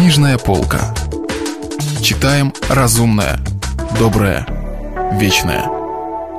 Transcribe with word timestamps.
Книжная 0.00 0.38
полка. 0.38 0.94
Читаем 2.00 2.54
разумное, 2.70 3.38
доброе, 3.98 4.46
вечное. 5.20 5.66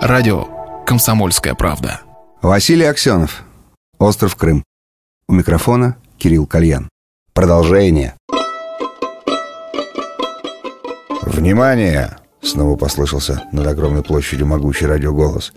Радио 0.02 0.48
«Комсомольская 0.84 1.54
правда». 1.54 2.02
Василий 2.42 2.86
Аксенов. 2.86 3.44
Остров 4.00 4.36
Крым. 4.36 4.64
У 5.28 5.34
микрофона 5.34 5.96
Кирилл 6.18 6.48
Кальян. 6.48 6.90
Продолжение. 7.34 8.16
«Внимание!»— 11.22 12.18
снова 12.42 12.76
послышался 12.76 13.44
над 13.52 13.68
огромной 13.68 14.02
площадью 14.02 14.48
могучий 14.48 14.88
радиоголос. 14.88 15.54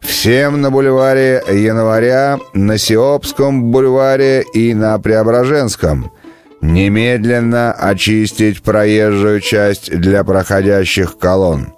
«Всем 0.00 0.60
на 0.60 0.70
бульваре 0.70 1.42
Января, 1.48 2.38
на 2.52 2.76
Сиопском 2.76 3.72
бульваре 3.72 4.44
и 4.52 4.74
на 4.74 4.98
Преображенском. 4.98 6.12
Немедленно 6.60 7.72
очистить 7.72 8.62
проезжую 8.62 9.40
часть 9.40 9.96
для 9.96 10.24
проходящих 10.24 11.18
колонн». 11.18 11.72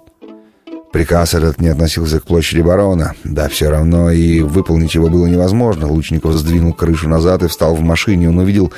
Приказ 0.91 1.33
этот 1.33 1.61
не 1.61 1.69
относился 1.69 2.19
к 2.19 2.25
площади 2.25 2.61
барона. 2.61 3.13
Да, 3.23 3.47
все 3.47 3.69
равно 3.69 4.11
и 4.11 4.41
выполнить 4.41 4.93
его 4.93 5.09
было 5.09 5.25
невозможно. 5.25 5.87
Лучников 5.87 6.33
сдвинул 6.33 6.73
крышу 6.73 7.07
назад 7.07 7.43
и 7.43 7.47
встал 7.47 7.75
в 7.75 7.81
машине. 7.81 8.27
Он 8.27 8.39
увидел 8.39 8.73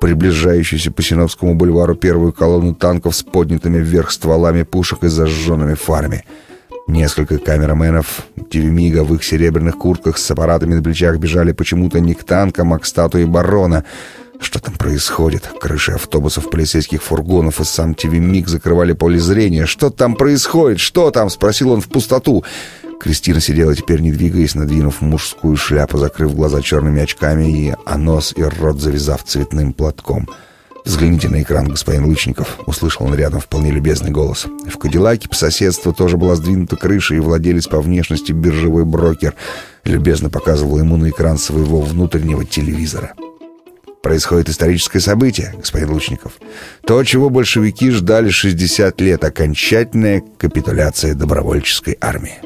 приближающуюся 0.00 0.90
по 0.90 1.02
Синовскому 1.02 1.54
бульвару 1.54 1.94
первую 1.94 2.32
колонну 2.32 2.74
танков 2.74 3.14
с 3.16 3.22
поднятыми 3.22 3.78
вверх 3.78 4.12
стволами 4.12 4.62
пушек 4.62 5.04
и 5.04 5.08
зажженными 5.08 5.74
фарами. 5.74 6.24
Несколько 6.86 7.36
камераменов 7.36 8.22
Тевемига 8.50 9.04
в 9.04 9.14
их 9.14 9.22
серебряных 9.22 9.76
куртках 9.76 10.16
с 10.16 10.30
аппаратами 10.30 10.74
на 10.74 10.82
плечах 10.82 11.18
бежали 11.18 11.52
почему-то 11.52 12.00
не 12.00 12.14
к 12.14 12.24
танкам, 12.24 12.72
а 12.72 12.78
к 12.78 12.86
статуе 12.86 13.26
барона. 13.26 13.84
Что 14.40 14.60
там 14.60 14.74
происходит? 14.74 15.50
Крыши 15.60 15.92
автобусов, 15.92 16.50
полицейских 16.50 17.02
фургонов 17.02 17.60
и 17.60 17.64
сам 17.64 17.94
Тевемиг 17.94 18.48
закрывали 18.48 18.92
поле 18.92 19.18
зрения. 19.18 19.66
«Что 19.66 19.90
там 19.90 20.14
происходит? 20.14 20.80
Что 20.80 21.10
там?»— 21.10 21.28
спросил 21.30 21.70
он 21.70 21.80
в 21.80 21.88
пустоту. 21.88 22.44
Кристина 23.00 23.40
сидела 23.40 23.74
теперь, 23.74 24.00
не 24.00 24.12
двигаясь, 24.12 24.54
надвинув 24.54 25.00
мужскую 25.00 25.56
шляпу, 25.56 25.98
закрыв 25.98 26.34
глаза 26.34 26.62
черными 26.62 27.00
очками 27.00 27.50
и 27.50 27.74
а 27.84 27.96
нос 27.96 28.34
и 28.36 28.42
рот 28.42 28.80
завязав 28.80 29.22
цветным 29.24 29.72
платком. 29.72 30.28
«Взгляните 30.84 31.28
на 31.28 31.42
экран, 31.42 31.68
господин 31.68 32.06
Лучников»,— 32.06 32.58
услышал 32.66 33.06
он 33.06 33.14
рядом 33.14 33.40
вполне 33.40 33.70
любезный 33.70 34.10
голос. 34.10 34.46
В 34.46 34.78
Кадиллаке 34.78 35.28
по 35.28 35.34
соседству 35.34 35.92
тоже 35.92 36.16
была 36.16 36.34
сдвинута 36.34 36.76
крыша, 36.76 37.14
и 37.14 37.20
владелец 37.20 37.66
по 37.66 37.80
внешности 37.80 38.32
биржевой 38.32 38.84
брокер 38.84 39.34
любезно 39.84 40.30
показывал 40.30 40.78
ему 40.78 40.96
на 40.96 41.10
экран 41.10 41.36
своего 41.38 41.82
внутреннего 41.82 42.44
телевизора. 42.44 43.12
Происходит 44.08 44.48
историческое 44.48 45.00
событие, 45.00 45.52
господин 45.54 45.90
Лучников. 45.90 46.32
То, 46.86 47.04
чего 47.04 47.28
большевики 47.28 47.90
ждали 47.90 48.30
60 48.30 48.98
лет, 49.02 49.22
окончательная 49.22 50.22
капитуляция 50.38 51.12
добровольческой 51.12 51.98
армии. 52.00 52.38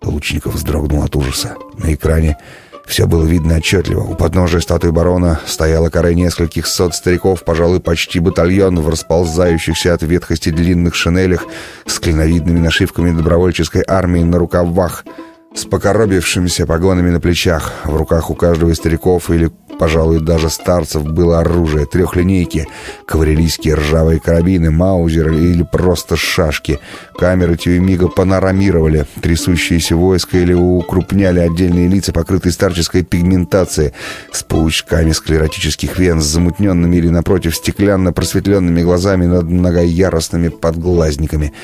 Лучников 0.00 0.54
вздрогнул 0.54 1.02
от 1.02 1.14
ужаса. 1.14 1.56
На 1.76 1.92
экране 1.92 2.38
все 2.86 3.06
было 3.06 3.26
видно 3.26 3.56
отчетливо. 3.56 4.00
У 4.00 4.14
подножия 4.14 4.62
статуи 4.62 4.88
барона 4.88 5.38
стояла 5.46 5.90
коры 5.90 6.14
нескольких 6.14 6.66
сот 6.66 6.94
стариков, 6.94 7.44
пожалуй, 7.44 7.80
почти 7.80 8.18
батальон 8.18 8.80
в 8.80 8.88
расползающихся 8.88 9.92
от 9.92 10.02
ветхости 10.02 10.48
длинных 10.48 10.94
шинелях 10.94 11.44
с 11.84 11.98
клиновидными 11.98 12.60
нашивками 12.60 13.14
добровольческой 13.14 13.84
армии 13.86 14.22
на 14.22 14.38
рукавах, 14.38 15.04
с 15.54 15.64
покоробившимися 15.64 16.66
погонами 16.66 17.10
на 17.10 17.20
плечах. 17.20 17.72
В 17.84 17.96
руках 17.96 18.30
у 18.30 18.34
каждого 18.34 18.70
из 18.70 18.76
стариков 18.76 19.30
или 19.30 19.50
пожалуй, 19.80 20.20
даже 20.20 20.50
старцев 20.50 21.04
было 21.04 21.40
оружие, 21.40 21.86
трехлинейки, 21.86 22.66
кавалерийские 23.06 23.76
ржавые 23.76 24.20
карабины, 24.20 24.70
маузеры 24.70 25.34
или 25.34 25.62
просто 25.62 26.16
шашки. 26.16 26.78
Камеры 27.18 27.56
Тюемига 27.56 28.08
панорамировали 28.08 29.06
трясущиеся 29.22 29.96
войска 29.96 30.36
или 30.36 30.52
укрупняли 30.52 31.40
отдельные 31.40 31.88
лица, 31.88 32.12
покрытые 32.12 32.52
старческой 32.52 33.04
пигментацией, 33.04 33.92
с 34.30 34.42
паучками 34.42 35.12
склеротических 35.12 35.98
вен, 35.98 36.20
с 36.20 36.26
замутненными 36.26 36.96
или, 36.96 37.08
напротив, 37.08 37.56
стеклянно 37.56 38.12
просветленными 38.12 38.82
глазами 38.82 39.24
над 39.24 39.44
многояростными 39.44 40.48
подглазниками. 40.48 41.54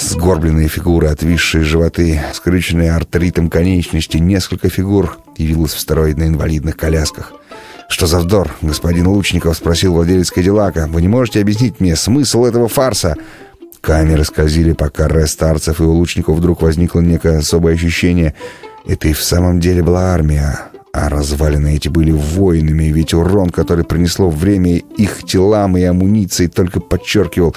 Сгорбленные 0.00 0.68
фигуры, 0.68 1.08
отвисшие 1.08 1.62
животы, 1.62 2.22
скрюченные 2.32 2.92
артритом 2.92 3.50
конечности, 3.50 4.16
несколько 4.16 4.70
фигур 4.70 5.18
явилось 5.36 5.74
в 5.74 5.78
стероидно-инвалидных 5.78 6.76
колясках. 6.76 7.34
«Что 7.88 8.06
за 8.06 8.20
вздор, 8.20 8.50
господин 8.62 9.08
Лучников?»— 9.08 9.56
спросил 9.58 9.92
владелец 9.92 10.30
Кадиллака. 10.30 10.86
«Вы 10.90 11.02
не 11.02 11.08
можете 11.08 11.40
объяснить 11.40 11.80
мне 11.80 11.96
смысл 11.96 12.46
этого 12.46 12.66
фарса?» 12.66 13.16
Камеры 13.82 14.24
скользили 14.24 14.72
по 14.72 14.88
каре 14.88 15.26
старцев, 15.26 15.80
и 15.80 15.84
у 15.84 15.92
Лучников 15.92 16.38
вдруг 16.38 16.62
возникло 16.62 17.00
некое 17.00 17.38
особое 17.38 17.74
ощущение. 17.74 18.34
Это 18.86 19.08
и 19.08 19.12
в 19.12 19.22
самом 19.22 19.60
деле 19.60 19.82
была 19.82 20.14
армия, 20.14 20.60
а 20.92 21.08
развалины 21.08 21.76
эти 21.76 21.88
были 21.88 22.10
воинами, 22.10 22.84
ведь 22.84 23.12
урон, 23.12 23.50
который 23.50 23.84
принесло 23.84 24.30
время 24.30 24.76
их 24.76 25.24
телам 25.24 25.76
и 25.76 25.82
амуниции, 25.82 26.46
только 26.46 26.80
подчеркивал 26.80 27.54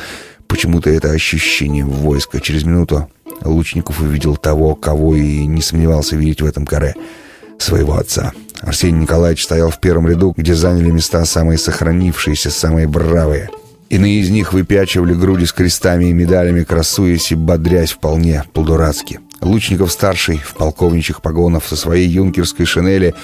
почему-то 0.53 0.91
это 0.91 1.09
ощущение 1.09 1.83
войска. 1.83 2.39
Через 2.39 2.63
минуту 2.63 3.09
Лучников 3.43 4.01
увидел 4.01 4.37
того, 4.37 4.75
кого 4.75 5.15
и 5.15 5.47
не 5.47 5.63
сомневался 5.63 6.15
видеть 6.15 6.43
в 6.43 6.45
этом 6.45 6.67
каре— 6.67 6.93
своего 7.57 7.95
отца. 7.95 8.33
Арсений 8.61 9.01
Николаевич 9.01 9.45
стоял 9.45 9.71
в 9.71 9.79
первом 9.79 10.07
ряду, 10.07 10.31
где 10.37 10.53
заняли 10.53 10.91
места 10.91 11.25
самые 11.25 11.57
сохранившиеся, 11.57 12.51
самые 12.51 12.87
бравые. 12.87 13.49
Иные 13.89 14.19
из 14.19 14.29
них 14.29 14.53
выпячивали 14.53 15.15
груди 15.15 15.47
с 15.47 15.53
крестами 15.53 16.05
и 16.05 16.13
медалями, 16.13 16.63
красуясь 16.63 17.31
и 17.31 17.35
бодрясь 17.35 17.91
вполне 17.91 18.43
по-дурацки. 18.53 19.21
Лучников-старший, 19.41 20.37
в 20.37 20.53
полковничьих 20.53 21.23
погонах, 21.23 21.65
со 21.65 21.75
своей 21.75 22.07
юнкерской 22.07 22.67
шинели, 22.67 23.15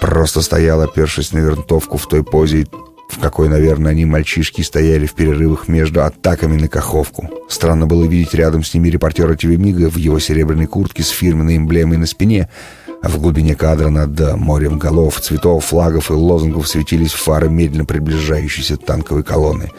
просто 0.00 0.40
стоял, 0.40 0.80
опершись 0.82 1.32
на 1.32 1.38
винтовку 1.38 1.98
в 1.98 2.06
той 2.06 2.22
позе, 2.22 2.68
в 3.08 3.20
какой, 3.20 3.48
наверное, 3.48 3.92
они, 3.92 4.04
мальчишки, 4.04 4.62
стояли 4.62 5.06
в 5.06 5.14
перерывах 5.14 5.68
между 5.68 6.02
атаками 6.02 6.56
на 6.56 6.68
Каховку. 6.68 7.30
Странно 7.48 7.86
было 7.86 8.04
видеть 8.04 8.34
рядом 8.34 8.64
с 8.64 8.74
ними 8.74 8.88
репортера 8.88 9.36
Телемига 9.36 9.88
в 9.88 9.96
его 9.96 10.18
серебряной 10.18 10.66
куртке 10.66 11.02
с 11.02 11.08
фирменной 11.08 11.56
эмблемой 11.56 11.98
на 11.98 12.06
спине— 12.06 12.48
а 13.02 13.08
в 13.08 13.20
глубине 13.20 13.54
кадра 13.54 13.88
над 13.88 14.36
морем 14.36 14.78
голов, 14.78 15.20
цветов, 15.20 15.66
флагов 15.66 16.10
и 16.10 16.14
лозунгов 16.14 16.66
светились 16.66 17.12
фары 17.12 17.48
медленно 17.48 17.84
приближающейся 17.84 18.76
танковой 18.76 19.22
колонны. 19.22 19.70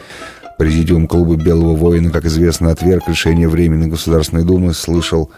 Президиум 0.58 1.06
клуба 1.06 1.36
«Белого 1.36 1.76
воина», 1.76 2.10
как 2.10 2.24
известно, 2.24 2.70
отверг 2.70 3.06
решение 3.06 3.48
Временной 3.48 3.88
Государственной 3.88 4.44
Думы, 4.44 4.72
слышал 4.72 5.30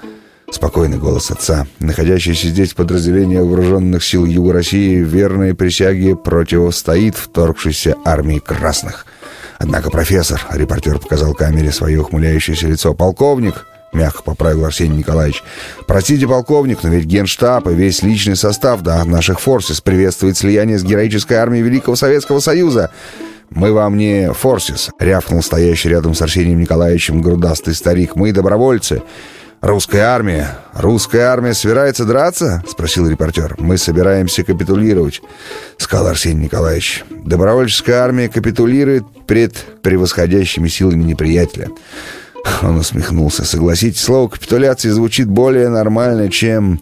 спокойный 0.50 0.98
голос 0.98 1.30
отца. 1.30 1.66
Находящееся 1.78 2.48
здесь 2.48 2.74
подразделение 2.74 3.42
вооруженных 3.42 4.04
сил 4.04 4.24
Юга 4.24 4.52
России 4.52 4.96
верной 4.96 5.54
присяге 5.54 6.16
противостоит 6.16 7.16
вторгшейся 7.16 7.96
армии 8.04 8.38
красных. 8.38 9.06
Однако 9.58 9.90
профессор, 9.90 10.44
репортер 10.52 10.98
показал 10.98 11.34
камере 11.34 11.70
свое 11.70 12.00
ухмыляющееся 12.00 12.66
лицо, 12.66 12.94
полковник,— 12.94 13.66
мягко 13.92 14.22
поправил 14.22 14.64
Арсений 14.64 14.98
Николаевич. 14.98 15.42
«Простите, 15.88 16.26
полковник, 16.28 16.82
но 16.84 16.90
ведь 16.90 17.06
генштаб 17.06 17.66
и 17.66 17.74
весь 17.74 18.02
личный 18.02 18.36
состав, 18.36 18.82
да, 18.82 19.04
наших 19.04 19.40
форсис 19.40 19.80
приветствует 19.80 20.36
слияние 20.36 20.78
с 20.78 20.84
героической 20.84 21.36
армией 21.36 21.62
Великого 21.62 21.96
Советского 21.96 22.38
Союза. 22.38 22.90
Мы 23.50 23.72
вам 23.72 23.96
не 23.96 24.32
форсис»,— 24.32 24.90
рявкнул 25.00 25.42
стоящий 25.42 25.88
рядом 25.88 26.14
с 26.14 26.22
Арсением 26.22 26.60
Николаевичем 26.60 27.20
грудастый 27.20 27.74
старик. 27.74 28.14
«Мы 28.14 28.30
добровольцы». 28.30 29.02
«Русская 29.60 30.04
армия? 30.04 30.58
Русская 30.72 31.26
армия 31.26 31.52
собирается 31.52 32.06
драться?»— 32.06 32.64
спросил 32.68 33.06
репортер. 33.06 33.56
«Мы 33.58 33.76
собираемся 33.76 34.42
капитулировать»,— 34.42 35.20
сказал 35.76 36.06
Арсений 36.06 36.44
Николаевич. 36.44 37.04
«Добровольческая 37.10 37.96
армия 37.96 38.30
капитулирует 38.30 39.04
пред 39.26 39.54
превосходящими 39.82 40.68
силами 40.68 41.02
неприятеля». 41.02 41.68
Он 42.62 42.78
усмехнулся. 42.78 43.44
Согласитесь, 43.44 44.00
слово 44.00 44.28
капитуляции 44.28 44.88
звучит 44.88 45.28
более 45.28 45.68
нормально, 45.68 46.30
чем... 46.30 46.80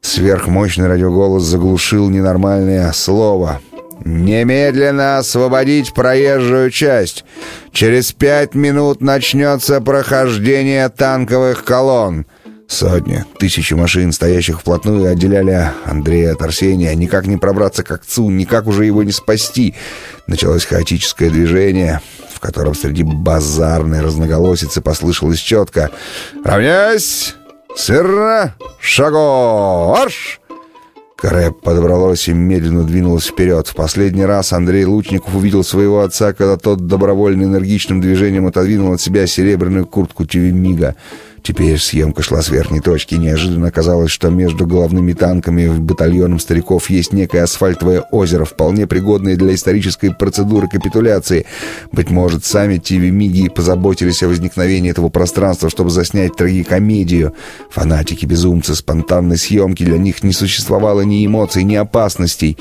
Сверхмощный 0.00 0.86
радиоголос 0.86 1.42
заглушил 1.42 2.08
ненормальное 2.08 2.92
слово. 2.92 3.60
«Немедленно 4.04 5.18
освободить 5.18 5.92
проезжую 5.94 6.70
часть. 6.70 7.24
Через 7.72 8.12
пять 8.12 8.54
минут 8.54 9.00
начнется 9.00 9.80
прохождение 9.80 10.88
танковых 10.88 11.64
колонн». 11.64 12.26
Сотни, 12.68 13.24
тысячи 13.38 13.72
машин, 13.72 14.12
стоящих 14.12 14.60
вплотную, 14.60 15.10
отделяли 15.10 15.70
Андрея 15.86 16.32
от 16.32 16.42
Арсения. 16.42 16.94
Никак 16.94 17.26
не 17.26 17.38
пробраться 17.38 17.82
к 17.82 17.90
отцу, 17.90 18.28
никак 18.28 18.66
уже 18.66 18.84
его 18.84 19.02
не 19.02 19.12
спасти. 19.12 19.74
Началось 20.26 20.66
хаотическое 20.66 21.30
движение 21.30 22.02
в 22.38 22.40
котором 22.40 22.72
среди 22.72 23.02
базарной 23.02 24.00
разноголосицы 24.00 24.80
послышалось 24.80 25.40
четко 25.40 25.90
«Равняйсь! 26.44 27.34
Сырно! 27.74 28.54
Шагош!» 28.80 30.40
Каре 31.20 31.50
подобралось 31.50 32.28
и 32.28 32.32
медленно 32.32 32.84
двинулось 32.84 33.26
вперед. 33.26 33.66
В 33.66 33.74
последний 33.74 34.24
раз 34.24 34.52
Андрей 34.52 34.84
Лучников 34.84 35.34
увидел 35.34 35.64
своего 35.64 36.02
отца, 36.02 36.32
когда 36.32 36.56
тот 36.56 36.86
добровольно 36.86 37.42
энергичным 37.42 38.00
движением 38.00 38.46
отодвинул 38.46 38.92
от 38.92 39.00
себя 39.00 39.26
серебряную 39.26 39.84
куртку 39.84 40.24
Тювемига. 40.24 40.94
Теперь 41.42 41.78
съемка 41.78 42.22
шла 42.22 42.42
с 42.42 42.48
верхней 42.48 42.80
точки. 42.80 43.14
Неожиданно 43.14 43.68
оказалось, 43.68 44.10
что 44.10 44.28
между 44.28 44.66
головными 44.66 45.12
танками 45.12 45.62
и 45.62 45.68
батальоном 45.68 46.38
стариков 46.38 46.90
есть 46.90 47.12
некое 47.12 47.42
асфальтовое 47.42 48.00
озеро, 48.10 48.44
вполне 48.44 48.86
пригодное 48.86 49.36
для 49.36 49.54
исторической 49.54 50.14
процедуры 50.14 50.68
капитуляции. 50.68 51.46
Быть 51.92 52.10
может, 52.10 52.44
сами 52.44 52.78
ТВ-миги 52.78 53.48
позаботились 53.48 54.22
о 54.22 54.28
возникновении 54.28 54.90
этого 54.90 55.08
пространства, 55.08 55.70
чтобы 55.70 55.90
заснять 55.90 56.36
трагикомедию. 56.36 57.34
Фанатики-безумцы 57.70 58.74
спонтанной 58.74 59.36
съемки 59.36 59.84
для 59.84 59.98
них 59.98 60.22
не 60.22 60.32
существовало 60.32 61.02
ни 61.02 61.24
эмоций, 61.24 61.64
ни 61.64 61.74
опасностей. 61.74 62.58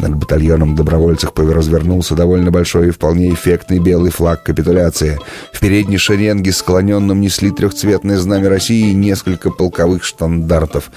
Над 0.00 0.16
батальоном 0.16 0.76
добровольцев 0.76 1.32
развернулся 1.36 2.14
довольно 2.14 2.50
большой 2.50 2.88
и 2.88 2.90
вполне 2.90 3.34
эффектный 3.34 3.78
белый 3.78 4.10
флаг 4.10 4.42
капитуляции. 4.42 5.18
В 5.52 5.60
передней 5.60 5.98
шеренге 5.98 6.52
склоненном 6.52 7.20
несли 7.20 7.50
трехцветное 7.50 8.16
знамя 8.16 8.48
России 8.48 8.90
и 8.90 8.94
несколько 8.94 9.50
полковых 9.50 10.02
штандартов. 10.04 10.90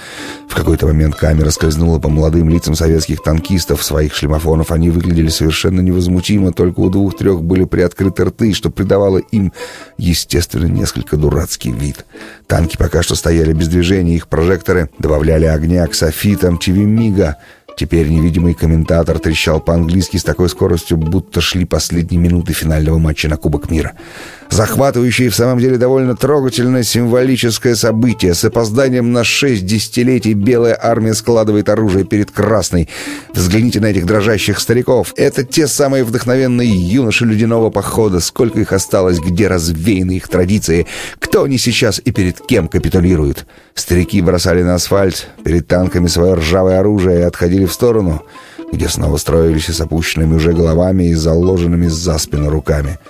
В 0.48 0.54
какой-то 0.54 0.86
момент 0.86 1.16
камера 1.16 1.50
скользнула 1.50 1.98
по 1.98 2.08
молодым 2.08 2.48
лицам 2.48 2.74
советских 2.74 3.22
танкистов. 3.22 3.84
Своих 3.84 4.14
шлемофонов 4.14 4.72
они 4.72 4.88
выглядели 4.88 5.28
совершенно 5.28 5.82
невозмутимо, 5.82 6.52
только 6.52 6.80
у 6.80 6.88
двух-трех 6.88 7.42
были 7.42 7.64
приоткрыты 7.64 8.24
рты, 8.24 8.54
что 8.54 8.70
придавало 8.70 9.18
им, 9.18 9.52
естественно, 9.98 10.66
несколько 10.66 11.18
дурацкий 11.18 11.72
вид. 11.72 12.06
Танки 12.46 12.78
пока 12.78 13.02
что 13.02 13.16
стояли 13.16 13.52
без 13.52 13.68
движения, 13.68 14.16
их 14.16 14.28
прожекторы 14.28 14.88
добавляли 14.98 15.44
огня 15.44 15.86
к 15.88 15.94
софитам 15.94 16.58
Чевимига— 16.58 17.36
Теперь 17.76 18.08
невидимый 18.08 18.54
комментатор 18.54 19.18
трещал 19.18 19.60
по-английски 19.60 20.16
с 20.16 20.24
такой 20.24 20.48
скоростью, 20.48 20.96
будто 20.96 21.40
шли 21.40 21.64
последние 21.64 22.20
минуты 22.20 22.52
финального 22.52 22.98
матча 22.98 23.28
на 23.28 23.36
Кубок 23.36 23.70
мира. 23.70 23.94
Захватывающее 24.54 25.26
и 25.26 25.30
в 25.30 25.34
самом 25.34 25.58
деле 25.58 25.78
довольно 25.78 26.14
трогательное 26.14 26.84
символическое 26.84 27.74
событие. 27.74 28.34
С 28.34 28.44
опозданием 28.44 29.12
на 29.12 29.24
шесть 29.24 29.66
десятилетий 29.66 30.32
белая 30.32 30.78
армия 30.80 31.14
складывает 31.14 31.68
оружие 31.68 32.04
перед 32.04 32.30
красной. 32.30 32.88
Взгляните 33.32 33.80
на 33.80 33.86
этих 33.86 34.06
дрожащих 34.06 34.60
стариков. 34.60 35.12
Это 35.16 35.42
те 35.42 35.66
самые 35.66 36.04
вдохновенные 36.04 36.70
юноши 36.70 37.24
ледяного 37.24 37.70
похода. 37.70 38.20
Сколько 38.20 38.60
их 38.60 38.72
осталось, 38.72 39.18
где 39.18 39.48
развеяны 39.48 40.12
их 40.12 40.28
традиции. 40.28 40.86
Кто 41.18 41.42
они 41.42 41.58
сейчас 41.58 42.00
и 42.04 42.12
перед 42.12 42.40
кем 42.40 42.68
капитулируют? 42.68 43.46
Старики 43.74 44.22
бросали 44.22 44.62
на 44.62 44.76
асфальт 44.76 45.30
перед 45.42 45.66
танками 45.66 46.06
свое 46.06 46.34
ржавое 46.34 46.78
оружие 46.78 47.18
и 47.18 47.22
отходили 47.22 47.64
в 47.64 47.72
сторону, 47.72 48.22
где 48.72 48.88
снова 48.88 49.16
строились 49.16 49.66
с 49.66 49.80
опущенными 49.80 50.36
уже 50.36 50.52
головами 50.52 51.08
и 51.08 51.14
заложенными 51.14 51.88
за 51.88 52.18
спину 52.18 52.50
руками. 52.50 53.00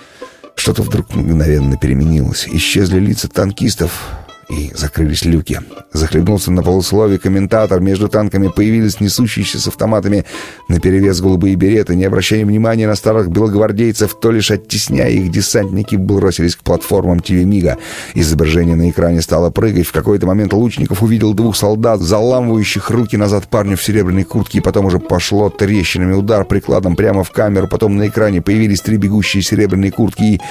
Что-то 0.65 0.81
вдруг 0.81 1.13
мгновенно 1.13 1.77
переменилось. 1.77 2.47
Исчезли 2.51 2.99
лица 2.99 3.27
танкистов, 3.27 4.09
и 4.49 4.71
закрылись 4.75 5.25
люки. 5.25 5.59
Захлебнулся 5.93 6.51
на 6.51 6.61
полусловие 6.61 7.19
комментатор. 7.19 7.79
Между 7.79 8.09
танками 8.09 8.47
появились 8.47 8.99
несущиеся 8.99 9.59
с 9.59 9.67
автоматами 9.67 10.25
наперевес 10.69 11.21
голубые 11.21 11.55
береты. 11.55 11.95
Не 11.95 12.05
обращая 12.05 12.45
внимания 12.45 12.87
на 12.87 12.95
старых 12.95 13.29
белогвардейцев, 13.29 14.13
то 14.19 14.31
лишь 14.31 14.51
оттесняя 14.51 15.09
их, 15.09 15.31
десантники 15.31 15.95
бросились 15.95 16.55
к 16.55 16.63
платформам 16.63 17.19
ТВ-Мига. 17.19 17.77
Изображение 18.13 18.75
на 18.75 18.89
экране 18.89 19.21
стало 19.21 19.49
прыгать. 19.49 19.87
В 19.87 19.91
какой-то 19.91 20.27
момент 20.27 20.53
Лучников 20.53 21.01
увидел 21.01 21.33
двух 21.33 21.55
солдат, 21.55 22.01
заламывающих 22.01 22.89
руки 22.89 23.17
назад 23.17 23.47
парню 23.47 23.77
в 23.77 23.83
серебряной 23.83 24.23
куртке, 24.23 24.59
и 24.59 24.61
потом 24.61 24.85
уже 24.85 24.99
пошло 24.99 25.49
трещинами 25.49 26.13
удар 26.13 26.45
прикладом 26.45 26.95
прямо 26.95 27.23
в 27.23 27.31
камеру. 27.31 27.67
Потом 27.67 27.97
на 27.97 28.07
экране 28.07 28.41
появились 28.41 28.81
три 28.81 28.97
бегущие 28.97 29.43
серебряные 29.43 29.91
куртки 29.91 30.23
и 30.23 30.41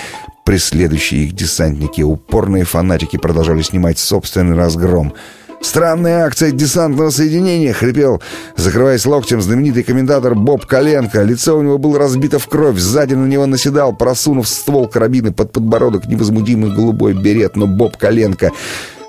Преследующие 0.44 1.24
их 1.24 1.32
десантники, 1.32 2.02
упорные 2.02 2.64
фанатики 2.64 3.16
продолжали 3.16 3.62
снимать 3.62 3.98
собственный 3.98 4.54
разгром. 4.54 5.14
«Странная 5.62 6.26
акция 6.26 6.50
десантного 6.50 7.08
соединения!»— 7.08 7.72
хрипел, 7.74 8.22
закрываясь 8.54 9.06
локтем, 9.06 9.40
знаменитый 9.40 9.82
комментатор 9.82 10.34
Боб 10.34 10.66
Коленко. 10.66 11.22
Лицо 11.22 11.56
у 11.56 11.62
него 11.62 11.78
было 11.78 11.98
разбито 11.98 12.38
в 12.38 12.46
кровь, 12.46 12.76
сзади 12.76 13.14
на 13.14 13.24
него 13.24 13.46
наседал, 13.46 13.96
просунув 13.96 14.46
ствол 14.46 14.86
карабины 14.86 15.32
под 15.32 15.52
подбородок 15.52 16.06
невозмутимый 16.06 16.74
голубой 16.74 17.14
берет, 17.14 17.56
но 17.56 17.66
Боб 17.66 17.96
Коленко 17.96 18.52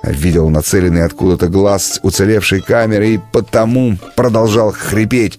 видел 0.04 0.50
нацеленный 0.50 1.04
откуда-то 1.04 1.50
глаз 1.50 2.00
уцелевшей 2.04 2.62
камеры 2.62 3.16
и 3.16 3.20
потому 3.34 3.98
продолжал 4.16 4.72
хрипеть. 4.72 5.38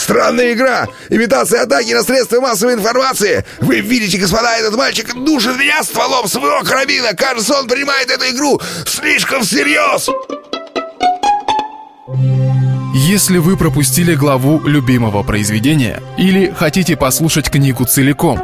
Странная 0.00 0.54
игра! 0.54 0.88
Имитация 1.10 1.62
атаки 1.62 1.92
на 1.92 2.02
средства 2.02 2.40
массовой 2.40 2.74
информации! 2.74 3.44
Вы 3.60 3.80
видите, 3.80 4.16
господа, 4.16 4.56
этот 4.56 4.74
мальчик 4.74 5.12
душит 5.14 5.58
меня 5.58 5.82
стволом 5.82 6.26
своего 6.26 6.62
карабина! 6.64 7.14
Кажется, 7.14 7.54
он 7.54 7.68
принимает 7.68 8.10
эту 8.10 8.24
игру 8.34 8.60
слишком 8.86 9.42
всерьез!» 9.42 10.08
Если 12.94 13.38
вы 13.38 13.56
пропустили 13.56 14.14
главу 14.14 14.60
любимого 14.66 15.22
произведения 15.22 16.02
или 16.16 16.50
хотите 16.50 16.96
послушать 16.96 17.50
книгу 17.50 17.84
целиком, 17.84 18.40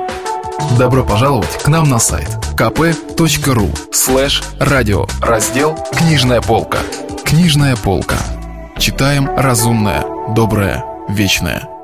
добро 0.78 1.04
пожаловать 1.04 1.62
к 1.62 1.68
нам 1.68 1.88
на 1.88 1.98
сайт 1.98 2.28
kp.ru 2.56 3.92
слэш 3.92 4.42
радио 4.60 5.06
раздел 5.20 5.78
«Книжная 5.96 6.40
полка». 6.40 6.78
«Книжная 7.24 7.76
полка». 7.76 8.18
Читаем 8.78 9.28
разумное, 9.36 10.04
доброе, 10.34 10.84
вечное. 11.08 11.75